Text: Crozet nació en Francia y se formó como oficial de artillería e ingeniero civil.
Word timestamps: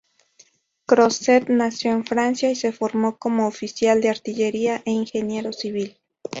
Crozet 0.87 1.47
nació 1.49 1.91
en 1.91 2.03
Francia 2.03 2.49
y 2.49 2.55
se 2.55 2.71
formó 2.71 3.17
como 3.19 3.45
oficial 3.45 4.01
de 4.01 4.09
artillería 4.09 4.81
e 4.85 4.89
ingeniero 4.89 5.53
civil. 5.53 5.99